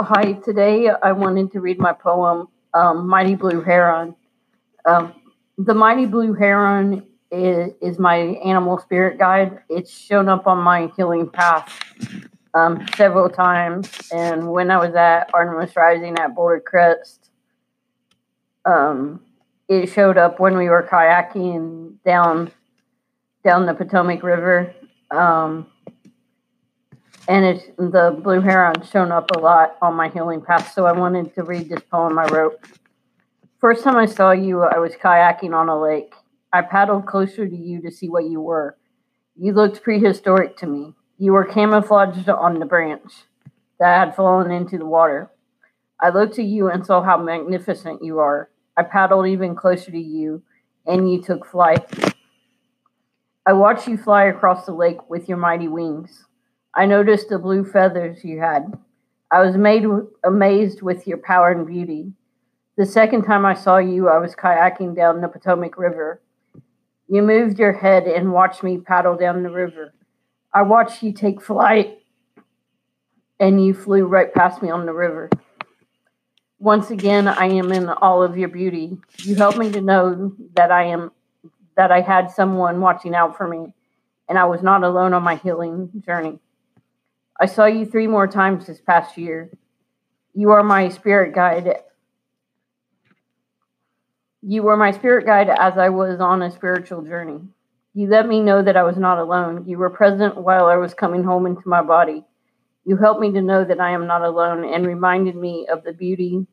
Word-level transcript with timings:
Hi, 0.00 0.34
today 0.44 0.88
I 1.02 1.10
wanted 1.10 1.50
to 1.50 1.60
read 1.60 1.80
my 1.80 1.92
poem, 1.92 2.46
um, 2.72 3.08
Mighty 3.08 3.34
Blue 3.34 3.62
Heron. 3.62 4.14
Um, 4.84 5.12
the 5.56 5.74
Mighty 5.74 6.06
Blue 6.06 6.34
Heron 6.34 7.04
is, 7.32 7.72
is 7.82 7.98
my 7.98 8.16
animal 8.16 8.78
spirit 8.78 9.18
guide. 9.18 9.58
It's 9.68 9.90
shown 9.90 10.28
up 10.28 10.46
on 10.46 10.58
my 10.58 10.92
healing 10.94 11.28
path 11.28 11.76
um, 12.54 12.86
several 12.94 13.28
times. 13.28 13.90
And 14.12 14.52
when 14.52 14.70
I 14.70 14.76
was 14.76 14.94
at 14.94 15.30
Artemis 15.34 15.74
Rising 15.74 16.16
at 16.16 16.32
Boulder 16.32 16.62
Crest, 16.64 17.30
um, 18.64 19.20
it 19.68 19.88
showed 19.88 20.16
up 20.16 20.38
when 20.38 20.56
we 20.56 20.68
were 20.68 20.86
kayaking 20.88 21.94
down 22.04 22.52
down 23.42 23.66
the 23.66 23.74
Potomac 23.74 24.22
River. 24.22 24.72
Um, 25.10 25.66
and 27.28 27.44
it's 27.44 27.64
the 27.76 28.18
blue 28.24 28.40
heron 28.40 28.82
shown 28.90 29.12
up 29.12 29.30
a 29.36 29.38
lot 29.38 29.76
on 29.82 29.94
my 29.94 30.08
healing 30.08 30.40
path. 30.40 30.72
So 30.72 30.86
I 30.86 30.92
wanted 30.92 31.34
to 31.34 31.42
read 31.42 31.68
this 31.68 31.82
poem 31.90 32.18
I 32.18 32.26
wrote. 32.26 32.58
First 33.60 33.84
time 33.84 33.96
I 33.96 34.06
saw 34.06 34.30
you, 34.30 34.62
I 34.62 34.78
was 34.78 34.94
kayaking 34.94 35.54
on 35.54 35.68
a 35.68 35.78
lake. 35.78 36.14
I 36.52 36.62
paddled 36.62 37.06
closer 37.06 37.46
to 37.46 37.56
you 37.56 37.82
to 37.82 37.90
see 37.90 38.08
what 38.08 38.24
you 38.24 38.40
were. 38.40 38.78
You 39.36 39.52
looked 39.52 39.82
prehistoric 39.82 40.56
to 40.58 40.66
me. 40.66 40.94
You 41.18 41.32
were 41.32 41.44
camouflaged 41.44 42.28
on 42.30 42.60
the 42.60 42.66
branch 42.66 43.12
that 43.78 43.98
had 43.98 44.16
fallen 44.16 44.50
into 44.50 44.78
the 44.78 44.86
water. 44.86 45.30
I 46.00 46.08
looked 46.08 46.38
at 46.38 46.46
you 46.46 46.70
and 46.70 46.86
saw 46.86 47.02
how 47.02 47.18
magnificent 47.18 48.02
you 48.02 48.20
are. 48.20 48.48
I 48.76 48.84
paddled 48.84 49.26
even 49.26 49.54
closer 49.54 49.90
to 49.90 49.98
you, 49.98 50.42
and 50.86 51.10
you 51.10 51.20
took 51.20 51.44
flight. 51.44 51.84
I 53.44 53.52
watched 53.52 53.88
you 53.88 53.98
fly 53.98 54.26
across 54.26 54.64
the 54.64 54.72
lake 54.72 55.10
with 55.10 55.28
your 55.28 55.38
mighty 55.38 55.68
wings. 55.68 56.24
I 56.78 56.86
noticed 56.86 57.28
the 57.28 57.40
blue 57.40 57.64
feathers 57.64 58.22
you 58.22 58.38
had. 58.38 58.72
I 59.32 59.44
was 59.44 59.56
made 59.56 59.82
amazed 60.24 60.80
with 60.80 61.08
your 61.08 61.18
power 61.18 61.50
and 61.50 61.66
beauty. 61.66 62.12
The 62.76 62.86
second 62.86 63.24
time 63.24 63.44
I 63.44 63.54
saw 63.54 63.78
you, 63.78 64.08
I 64.08 64.18
was 64.18 64.36
kayaking 64.36 64.94
down 64.94 65.20
the 65.20 65.26
Potomac 65.26 65.76
River. 65.76 66.22
You 67.08 67.22
moved 67.22 67.58
your 67.58 67.72
head 67.72 68.04
and 68.04 68.32
watched 68.32 68.62
me 68.62 68.78
paddle 68.78 69.16
down 69.16 69.42
the 69.42 69.50
river. 69.50 69.92
I 70.54 70.62
watched 70.62 71.02
you 71.02 71.12
take 71.12 71.42
flight, 71.42 71.98
and 73.40 73.66
you 73.66 73.74
flew 73.74 74.06
right 74.06 74.32
past 74.32 74.62
me 74.62 74.70
on 74.70 74.86
the 74.86 74.92
river. 74.92 75.30
Once 76.60 76.90
again, 76.92 77.26
I 77.26 77.46
am 77.46 77.72
in 77.72 77.88
all 77.88 78.22
of 78.22 78.38
your 78.38 78.50
beauty. 78.50 78.96
You 79.24 79.34
helped 79.34 79.58
me 79.58 79.72
to 79.72 79.80
know 79.80 80.32
that 80.54 80.70
I 80.70 80.84
am 80.84 81.10
that 81.76 81.90
I 81.90 82.02
had 82.02 82.30
someone 82.30 82.80
watching 82.80 83.16
out 83.16 83.36
for 83.36 83.48
me, 83.48 83.74
and 84.28 84.38
I 84.38 84.44
was 84.44 84.62
not 84.62 84.84
alone 84.84 85.12
on 85.12 85.24
my 85.24 85.34
healing 85.34 85.90
journey. 86.06 86.38
I 87.40 87.46
saw 87.46 87.66
you 87.66 87.86
three 87.86 88.08
more 88.08 88.26
times 88.26 88.66
this 88.66 88.80
past 88.80 89.16
year. 89.16 89.50
You 90.34 90.50
are 90.50 90.64
my 90.64 90.88
spirit 90.88 91.34
guide. 91.34 91.76
You 94.42 94.62
were 94.62 94.76
my 94.76 94.90
spirit 94.90 95.24
guide 95.24 95.48
as 95.48 95.78
I 95.78 95.88
was 95.88 96.20
on 96.20 96.42
a 96.42 96.50
spiritual 96.50 97.02
journey. 97.02 97.40
You 97.94 98.08
let 98.08 98.28
me 98.28 98.40
know 98.40 98.62
that 98.62 98.76
I 98.76 98.82
was 98.82 98.96
not 98.96 99.18
alone. 99.18 99.64
You 99.66 99.78
were 99.78 99.90
present 99.90 100.36
while 100.36 100.66
I 100.66 100.76
was 100.76 100.94
coming 100.94 101.22
home 101.22 101.46
into 101.46 101.66
my 101.68 101.82
body. 101.82 102.24
You 102.84 102.96
helped 102.96 103.20
me 103.20 103.32
to 103.32 103.42
know 103.42 103.64
that 103.64 103.80
I 103.80 103.90
am 103.90 104.06
not 104.06 104.22
alone 104.22 104.64
and 104.64 104.86
reminded 104.86 105.36
me 105.36 105.66
of 105.70 105.84
the 105.84 105.92
beauty 105.92 106.46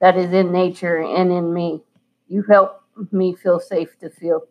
that 0.00 0.16
is 0.16 0.32
in 0.32 0.52
nature 0.52 0.98
and 0.98 1.30
in 1.30 1.52
me. 1.52 1.82
You 2.28 2.44
helped 2.50 2.82
me 3.12 3.34
feel 3.34 3.60
safe 3.60 3.98
to 4.00 4.10
feel. 4.10 4.42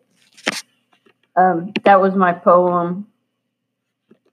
Um, 1.36 1.72
that 1.84 2.00
was 2.00 2.14
my 2.14 2.32
poem 2.32 3.06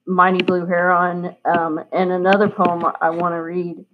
Mighty 0.10 0.44
Blue 0.44 0.66
Heron. 0.66 1.36
Um, 1.46 1.80
and 1.94 2.12
another 2.12 2.50
poem 2.50 2.84
I 3.00 3.12
want 3.12 3.36
to 3.36 3.44
read 3.44 3.86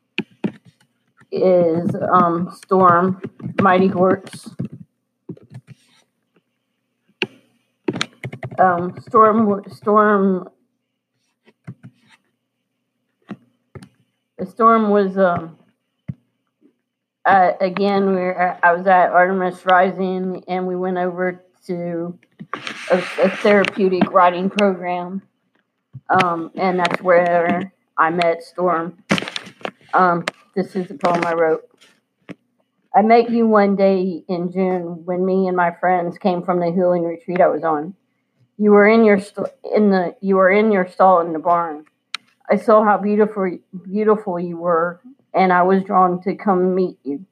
is 1.30 1.94
um, 2.14 2.56
Storm, 2.56 3.22
Mighty 3.62 3.88
Horse. 3.88 4.50
Um, 8.58 8.98
Storm, 9.02 9.64
Storm, 9.70 10.50
the 14.38 14.46
storm 14.46 14.92
was 14.92 15.18
um, 15.18 15.58
again. 17.26 18.08
We 18.08 18.16
were, 18.16 18.58
I 18.64 18.72
was 18.74 18.88
at 18.88 19.10
Artemis 19.10 19.66
Rising, 19.66 20.46
and 20.48 20.66
we 20.66 20.78
went 20.78 20.98
over 20.98 21.44
to 21.68 22.18
a, 22.90 22.98
a 22.98 23.30
therapeutic 23.30 24.10
writing 24.14 24.50
program 24.50 25.22
um, 26.10 26.52
and 26.56 26.80
that's 26.80 27.02
where 27.02 27.72
I 27.98 28.10
met 28.10 28.44
Storm. 28.44 29.04
Um, 29.94 30.26
this 30.56 30.76
is 30.76 30.88
the 30.88 30.96
poem 30.96 31.24
I 31.26 31.34
wrote. 31.34 31.70
I 32.96 33.02
met 33.02 33.30
you 33.30 33.46
one 33.46 33.76
day 33.76 34.24
in 34.30 34.52
June 34.52 35.04
when 35.04 35.26
me 35.26 35.48
and 35.48 35.58
my 35.58 35.72
friends 35.80 36.18
came 36.18 36.44
from 36.44 36.60
the 36.60 36.72
healing 36.72 37.04
retreat 37.04 37.42
I 37.42 37.48
was 37.48 37.64
on. 37.64 37.94
You 38.58 38.72
were 38.72 38.88
in 38.88 39.04
your 39.04 39.20
st- 39.20 39.50
in 39.76 39.90
the 39.90 40.16
you 40.22 40.38
were 40.38 40.50
in 40.50 40.72
your 40.72 40.88
stall 40.88 41.20
in 41.20 41.34
the 41.34 41.40
barn. 41.40 41.86
I 42.50 42.56
saw 42.56 42.84
how 42.86 42.98
beautiful 42.98 43.58
beautiful 43.84 44.40
you 44.40 44.58
were, 44.58 45.02
and 45.34 45.52
I 45.52 45.64
was 45.64 45.84
drawn 45.84 46.22
to 46.22 46.36
come 46.36 46.74
meet 46.74 46.98
you. 47.04 47.26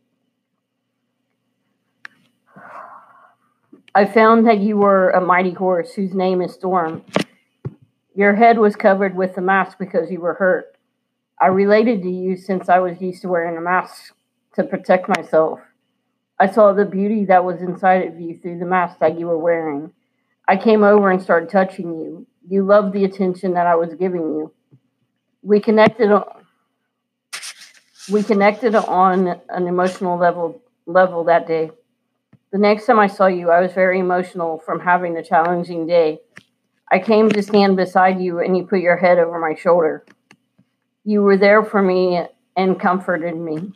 I 3.96 4.06
found 4.06 4.48
that 4.48 4.60
you 4.60 4.76
were 4.76 5.12
a 5.12 5.22
mighty 5.22 5.54
horse 5.54 5.94
whose 5.94 6.14
name 6.14 6.42
is 6.42 6.54
Storm, 6.54 7.04
your 8.16 8.36
head 8.36 8.58
was 8.58 8.76
covered 8.76 9.16
with 9.16 9.36
the 9.36 9.42
mask 9.42 9.78
because 9.80 10.12
you 10.12 10.22
were 10.22 10.36
hurt. 10.36 10.78
I 11.42 11.48
related 11.48 12.04
to 12.04 12.10
you 12.10 12.38
since 12.38 12.70
I 12.70 12.80
was 12.80 13.02
used 13.02 13.22
to 13.24 13.28
wearing 13.28 13.58
a 13.58 13.62
mask 13.62 14.14
to 14.56 14.64
protect 14.64 15.10
myself. 15.10 15.60
I 16.40 16.50
saw 16.50 16.74
the 16.74 16.86
beauty 16.86 17.26
that 17.26 17.44
was 17.44 17.62
inside 17.62 18.08
of 18.08 18.20
you 18.20 18.38
through 18.38 18.60
the 18.60 18.66
mask 18.66 19.00
that 19.00 19.20
you 19.20 19.28
were 19.28 19.38
wearing. 19.38 19.92
I 20.48 20.58
came 20.58 20.84
over 20.84 21.10
and 21.10 21.22
started 21.22 21.50
touching 21.50 21.88
you. 21.88 22.28
You 22.48 22.66
loved 22.66 22.94
the 22.94 23.06
attention 23.06 23.54
that 23.54 23.68
I 23.68 23.76
was 23.76 23.94
giving 23.96 24.22
you. 24.22 24.54
We 25.42 25.60
connected 25.60 26.12
on, 26.12 26.26
we 28.12 28.24
connected 28.24 28.76
on 28.76 29.40
an 29.50 29.68
emotional 29.68 30.18
level 30.18 30.62
level 30.86 31.24
that 31.26 31.48
day. 31.48 31.72
The 32.52 32.58
next 32.58 32.86
time 32.86 33.00
I 33.00 33.08
saw 33.08 33.28
you, 33.28 33.50
I 33.50 33.62
was 33.62 33.74
very 33.74 34.00
emotional 34.00 34.60
from 34.60 34.80
having 34.80 35.18
a 35.18 35.24
challenging 35.24 35.88
day. 35.88 36.20
I 36.92 37.00
came 37.00 37.30
to 37.30 37.42
stand 37.42 37.76
beside 37.76 38.22
you, 38.22 38.40
and 38.40 38.56
you 38.56 38.66
put 38.66 38.80
your 38.80 38.98
head 38.98 39.18
over 39.20 39.40
my 39.40 39.56
shoulder. 39.56 40.06
You 41.04 41.22
were 41.22 41.38
there 41.38 41.64
for 41.64 41.82
me 41.82 42.22
and 42.56 42.80
comforted 42.80 43.36
me. 43.36 43.74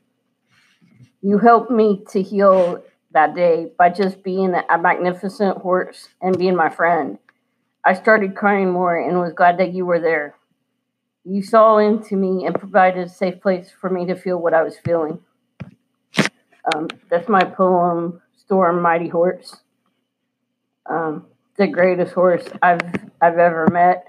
You 1.21 1.39
helped 1.39 1.71
me 1.71 2.03
to 2.11 2.21
heal 2.21 2.83
that 3.11 3.35
day 3.35 3.71
by 3.77 3.89
just 3.89 4.23
being 4.23 4.53
a 4.53 4.77
magnificent 4.77 5.57
horse 5.57 6.09
and 6.21 6.37
being 6.37 6.55
my 6.55 6.69
friend. 6.69 7.17
I 7.83 7.93
started 7.93 8.35
crying 8.35 8.69
more 8.69 8.97
and 8.97 9.19
was 9.19 9.33
glad 9.33 9.57
that 9.59 9.73
you 9.73 9.85
were 9.85 9.99
there. 9.99 10.35
You 11.23 11.41
saw 11.41 11.77
into 11.77 12.15
me 12.15 12.45
and 12.45 12.53
provided 12.53 13.07
a 13.07 13.09
safe 13.09 13.41
place 13.41 13.71
for 13.81 13.89
me 13.89 14.05
to 14.05 14.15
feel 14.15 14.37
what 14.37 14.53
I 14.53 14.63
was 14.63 14.77
feeling. 14.77 15.19
Um, 16.73 16.87
that's 17.09 17.29
my 17.29 17.43
poem, 17.43 18.21
Storm 18.37 18.81
Mighty 18.81 19.07
Horse. 19.07 19.55
Um, 20.89 21.25
the 21.57 21.67
greatest 21.67 22.13
horse 22.13 22.45
I've 22.61 22.81
I've 23.21 23.37
ever 23.37 23.67
met. 23.71 24.07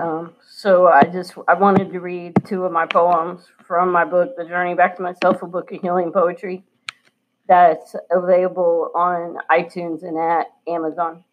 Um, 0.00 0.34
so 0.48 0.88
I 0.88 1.04
just 1.04 1.34
I 1.48 1.54
wanted 1.54 1.92
to 1.92 2.00
read 2.00 2.34
two 2.46 2.64
of 2.64 2.72
my 2.72 2.86
poems 2.86 3.46
from 3.66 3.90
my 3.90 4.04
book, 4.04 4.36
The 4.36 4.44
Journey 4.44 4.74
Back 4.74 4.96
to 4.96 5.02
Myself, 5.02 5.42
a 5.42 5.46
book 5.46 5.72
of 5.72 5.80
healing 5.80 6.12
poetry, 6.12 6.64
that's 7.48 7.96
available 8.10 8.90
on 8.94 9.38
iTunes 9.50 10.02
and 10.02 10.18
at 10.18 10.48
Amazon. 10.68 11.24